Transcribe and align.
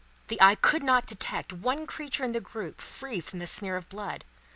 The 0.29 0.41
eye 0.41 0.55
could 0.55 0.81
not 0.81 1.05
detect 1.05 1.53
one 1.53 1.85
creature 1.85 2.23
in 2.23 2.31
the 2.31 2.41
group 2.41 2.81
free 2.81 3.19
from 3.19 3.37
the 3.37 3.45
smear 3.45 3.77
of 3.77 3.87
blood. 3.87 4.25